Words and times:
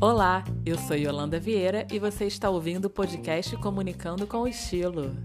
Olá, 0.00 0.44
eu 0.66 0.76
sou 0.78 0.96
Yolanda 0.96 1.38
Vieira 1.38 1.86
e 1.92 1.98
você 1.98 2.26
está 2.26 2.50
ouvindo 2.50 2.86
o 2.86 2.90
podcast 2.90 3.56
Comunicando 3.56 4.26
com 4.26 4.48
Estilo. 4.48 5.16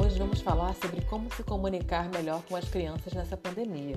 Hoje 0.00 0.18
vamos 0.18 0.40
falar 0.40 0.74
sobre 0.74 1.00
como 1.06 1.32
se 1.34 1.42
comunicar 1.42 2.08
melhor 2.08 2.42
com 2.48 2.54
as 2.54 2.68
crianças 2.68 3.12
nessa 3.12 3.36
pandemia. 3.36 3.96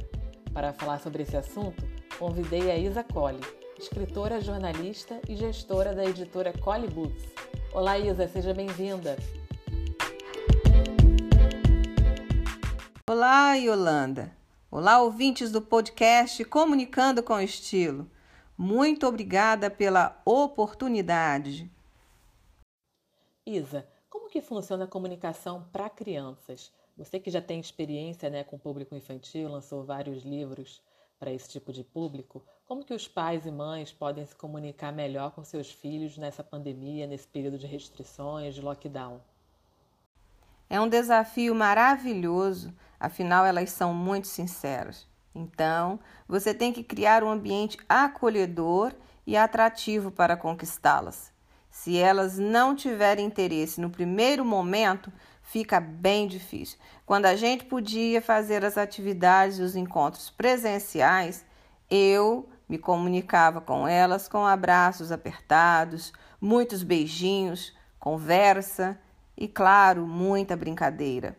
Para 0.54 0.74
falar 0.74 1.00
sobre 1.00 1.24
esse 1.24 1.38
assunto, 1.38 1.84
convidei 2.20 2.72
a 2.72 2.78
Isa 2.78 3.04
Colli, 3.04 3.42
escritora, 3.80 4.42
jornalista 4.42 5.20
e 5.30 5.36
gestora 5.36 5.94
da 5.94 6.06
editora 6.06 6.54
Colli 6.54 6.88
Books. 6.88 7.24
Olá, 7.72 7.98
Isa, 7.98 8.28
seja 8.28 8.54
bem-vinda. 8.54 9.16
Olá, 13.14 13.56
Yolanda. 13.56 14.32
Olá, 14.72 15.02
ouvintes 15.02 15.52
do 15.52 15.62
podcast 15.62 16.46
Comunicando 16.46 17.22
com 17.22 17.42
Estilo. 17.42 18.10
Muito 18.58 19.06
obrigada 19.06 19.70
pela 19.70 20.22
oportunidade. 20.24 21.70
Isa, 23.46 23.86
como 24.10 24.30
que 24.30 24.40
funciona 24.40 24.86
a 24.86 24.88
comunicação 24.88 25.68
para 25.74 25.90
crianças? 25.90 26.72
Você 26.96 27.20
que 27.20 27.30
já 27.30 27.42
tem 27.42 27.60
experiência 27.60 28.30
né, 28.30 28.46
com 28.46 28.56
o 28.56 28.60
público 28.60 28.96
infantil, 28.96 29.50
lançou 29.50 29.84
vários 29.84 30.24
livros 30.24 30.82
para 31.20 31.34
esse 31.34 31.50
tipo 31.50 31.74
de 31.74 31.84
público, 31.84 32.42
como 32.66 32.86
que 32.86 32.94
os 32.94 33.10
pais 33.10 33.46
e 33.46 33.52
mães 33.52 33.92
podem 33.92 34.26
se 34.26 34.38
comunicar 34.38 34.94
melhor 34.94 35.32
com 35.32 35.44
seus 35.44 35.70
filhos 35.70 36.18
nessa 36.18 36.46
pandemia, 36.46 37.06
nesse 37.08 37.28
período 37.28 37.58
de 37.58 37.68
restrições, 37.68 38.56
de 38.56 38.62
lockdown? 38.62 39.20
É 40.70 40.80
um 40.80 40.88
desafio 40.88 41.54
maravilhoso, 41.54 42.74
afinal 43.02 43.46
elas 43.46 43.72
são 43.72 43.94
muito 43.94 44.28
sinceras. 44.28 45.08
Então, 45.34 46.00
você 46.28 46.54
tem 46.54 46.72
que 46.72 46.84
criar 46.84 47.24
um 47.24 47.30
ambiente 47.30 47.78
acolhedor 47.90 48.94
e 49.26 49.36
atrativo 49.36 50.12
para 50.12 50.38
conquistá-las. 50.38 51.32
Se 51.70 51.98
elas 51.98 52.38
não 52.38 52.76
tiverem 52.76 53.26
interesse 53.26 53.80
no 53.80 53.90
primeiro 53.90 54.46
momento, 54.46 55.12
fica 55.42 55.80
bem 55.80 56.28
difícil. 56.28 56.78
Quando 57.06 57.26
a 57.26 57.36
gente 57.36 57.66
podia 57.66 58.22
fazer 58.22 58.64
as 58.64 58.78
atividades 58.78 59.58
e 59.58 59.62
os 59.62 59.76
encontros 59.76 60.30
presenciais, 60.30 61.46
eu 61.90 62.48
me 62.68 62.78
comunicava 62.78 63.60
com 63.60 63.88
elas 63.88 64.28
com 64.28 64.46
abraços 64.46 65.12
apertados, 65.12 66.14
muitos 66.40 66.84
beijinhos, 66.84 67.74
conversa 68.00 68.98
e, 69.38 69.48
claro, 69.48 70.06
muita 70.08 70.56
brincadeira. 70.56 71.38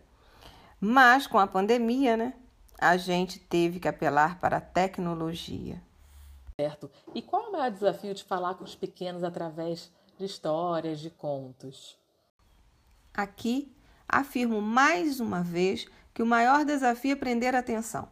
Mas 0.84 1.28
com 1.28 1.38
a 1.38 1.47
pandemia, 1.47 2.16
né, 2.16 2.34
a 2.77 2.97
gente 2.97 3.38
teve 3.38 3.78
que 3.78 3.86
apelar 3.86 4.41
para 4.41 4.56
a 4.56 4.61
tecnologia. 4.61 5.80
Certo. 6.61 6.91
E 7.14 7.22
qual 7.22 7.44
é 7.44 7.48
o 7.48 7.52
maior 7.52 7.70
desafio 7.70 8.12
de 8.12 8.25
falar 8.25 8.55
com 8.55 8.64
os 8.64 8.75
pequenos 8.75 9.22
através 9.22 9.92
de 10.19 10.25
histórias, 10.25 10.98
de 10.98 11.08
contos? 11.08 11.97
Aqui 13.14 13.72
afirmo 14.08 14.60
mais 14.60 15.20
uma 15.20 15.41
vez 15.41 15.86
que 16.12 16.20
o 16.20 16.27
maior 16.27 16.64
desafio 16.64 17.12
é 17.12 17.16
prender 17.16 17.55
a 17.55 17.60
atenção. 17.60 18.08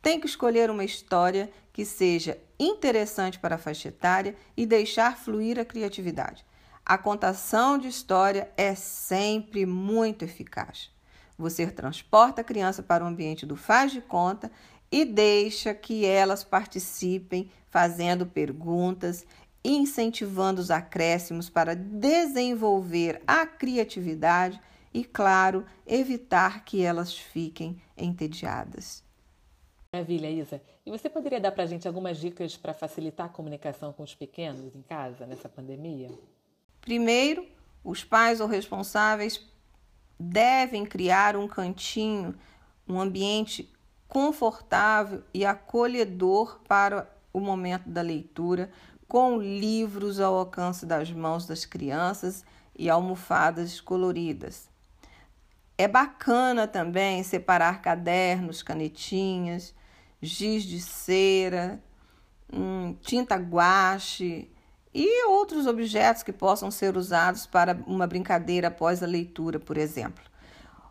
Tem 0.00 0.18
que 0.18 0.26
escolher 0.26 0.70
uma 0.70 0.84
história 0.84 1.52
que 1.70 1.84
seja 1.84 2.38
interessante 2.58 3.38
para 3.38 3.56
a 3.56 3.58
faixa 3.58 3.88
etária 3.88 4.34
e 4.56 4.64
deixar 4.64 5.18
fluir 5.18 5.58
a 5.58 5.66
criatividade. 5.66 6.46
A 6.82 6.96
contação 6.96 7.76
de 7.76 7.88
história 7.88 8.50
é 8.56 8.74
sempre 8.74 9.66
muito 9.66 10.24
eficaz. 10.24 10.95
Você 11.38 11.66
transporta 11.70 12.40
a 12.40 12.44
criança 12.44 12.82
para 12.82 13.04
o 13.04 13.06
ambiente 13.06 13.44
do 13.44 13.56
faz 13.56 13.92
de 13.92 14.00
conta 14.00 14.50
e 14.90 15.04
deixa 15.04 15.74
que 15.74 16.06
elas 16.06 16.42
participem, 16.42 17.50
fazendo 17.68 18.24
perguntas, 18.24 19.26
incentivando 19.64 20.60
os 20.60 20.70
acréscimos 20.70 21.50
para 21.50 21.74
desenvolver 21.74 23.20
a 23.26 23.46
criatividade 23.46 24.60
e, 24.94 25.04
claro, 25.04 25.66
evitar 25.86 26.64
que 26.64 26.82
elas 26.82 27.16
fiquem 27.16 27.82
entediadas. 27.96 29.04
Maravilha, 29.92 30.30
Isa. 30.30 30.62
E 30.84 30.90
você 30.90 31.08
poderia 31.10 31.40
dar 31.40 31.52
para 31.52 31.64
a 31.64 31.66
gente 31.66 31.86
algumas 31.86 32.18
dicas 32.18 32.56
para 32.56 32.72
facilitar 32.72 33.26
a 33.26 33.30
comunicação 33.30 33.92
com 33.92 34.02
os 34.02 34.14
pequenos 34.14 34.74
em 34.74 34.82
casa 34.82 35.26
nessa 35.26 35.48
pandemia? 35.48 36.10
Primeiro, 36.80 37.46
os 37.82 38.04
pais 38.04 38.40
ou 38.40 38.46
responsáveis 38.46 39.38
devem 40.18 40.84
criar 40.84 41.36
um 41.36 41.46
cantinho, 41.46 42.34
um 42.88 43.00
ambiente 43.00 43.72
confortável 44.08 45.22
e 45.34 45.44
acolhedor 45.44 46.60
para 46.66 47.10
o 47.32 47.40
momento 47.40 47.88
da 47.88 48.00
leitura, 48.00 48.70
com 49.06 49.38
livros 49.38 50.18
ao 50.20 50.34
alcance 50.34 50.86
das 50.86 51.10
mãos 51.12 51.46
das 51.46 51.64
crianças 51.64 52.44
e 52.76 52.88
almofadas 52.90 53.80
coloridas. 53.80 54.68
É 55.78 55.86
bacana 55.86 56.66
também 56.66 57.22
separar 57.22 57.82
cadernos, 57.82 58.62
canetinhas, 58.62 59.74
giz 60.20 60.64
de 60.64 60.80
cera, 60.80 61.82
hum, 62.52 62.96
tinta 63.02 63.36
guache 63.36 64.50
e 64.98 65.26
outros 65.26 65.66
objetos 65.66 66.22
que 66.22 66.32
possam 66.32 66.70
ser 66.70 66.96
usados 66.96 67.44
para 67.44 67.78
uma 67.86 68.06
brincadeira 68.06 68.68
após 68.68 69.02
a 69.02 69.06
leitura, 69.06 69.60
por 69.60 69.76
exemplo. 69.76 70.24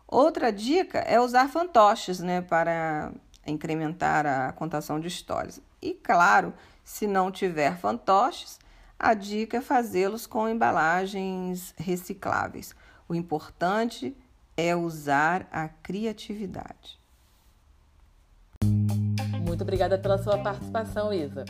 Outra 0.06 0.52
dica 0.52 1.00
é 1.00 1.20
usar 1.20 1.48
fantoches 1.48 2.20
né, 2.20 2.40
para 2.40 3.10
incrementar 3.44 4.24
a 4.24 4.52
contação 4.52 5.00
de 5.00 5.08
histórias. 5.08 5.60
E, 5.82 5.92
claro, 5.92 6.54
se 6.84 7.08
não 7.08 7.32
tiver 7.32 7.76
fantoches, 7.78 8.60
a 8.96 9.12
dica 9.12 9.56
é 9.56 9.60
fazê-los 9.60 10.24
com 10.24 10.48
embalagens 10.48 11.74
recicláveis. 11.76 12.76
O 13.08 13.14
importante 13.14 14.16
é 14.56 14.76
usar 14.76 15.48
a 15.50 15.68
criatividade. 15.68 17.00
Muito 19.44 19.62
obrigada 19.62 19.98
pela 19.98 20.16
sua 20.16 20.38
participação, 20.38 21.12
Isa. 21.12 21.44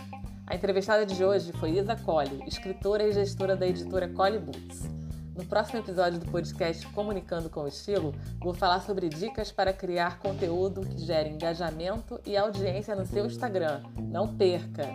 A 0.49 0.55
entrevistada 0.55 1.05
de 1.05 1.25
hoje 1.25 1.53
foi 1.55 1.73
Isa 1.77 1.97
Colli, 1.97 2.41
escritora 2.47 3.03
e 3.03 3.13
gestora 3.13 3.57
da 3.57 3.67
editora 3.67 4.09
Colli 4.09 4.39
Books. 4.39 4.89
No 5.37 5.45
próximo 5.45 5.81
episódio 5.81 6.21
do 6.21 6.31
podcast 6.31 6.87
Comunicando 6.89 7.51
com 7.51 7.67
Estilo, 7.67 8.15
vou 8.39 8.55
falar 8.55 8.81
sobre 8.81 9.09
dicas 9.09 9.51
para 9.51 9.73
criar 9.73 10.21
conteúdo 10.21 10.83
que 10.83 10.99
gere 10.99 11.31
engajamento 11.31 12.21
e 12.25 12.37
audiência 12.37 12.95
no 12.95 13.05
seu 13.05 13.27
Instagram. 13.27 13.83
Não 13.99 14.37
perca! 14.37 14.87